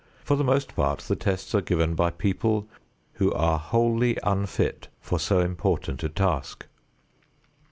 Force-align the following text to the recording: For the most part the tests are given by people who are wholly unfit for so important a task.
For 0.23 0.35
the 0.35 0.43
most 0.43 0.75
part 0.75 1.01
the 1.01 1.15
tests 1.15 1.53
are 1.53 1.61
given 1.61 1.93
by 1.93 2.09
people 2.09 2.67
who 3.21 3.31
are 3.33 3.59
wholly 3.59 4.17
unfit 4.23 4.87
for 4.99 5.19
so 5.19 5.41
important 5.41 6.01
a 6.03 6.09
task. 6.09 6.65